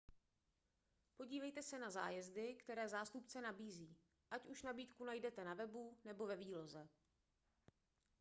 [1.17, 3.97] podívejte se na zájezdy které zástupce nabízí
[4.31, 6.89] ať už nabídku najdete na webu nebo ve výloze